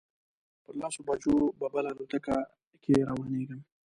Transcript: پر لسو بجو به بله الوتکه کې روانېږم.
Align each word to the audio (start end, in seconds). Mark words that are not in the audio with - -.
پر 0.63 0.73
لسو 0.79 1.01
بجو 1.07 1.35
به 1.59 1.67
بله 1.73 1.89
الوتکه 1.91 2.37
کې 2.83 2.93
روانېږم. 3.09 3.59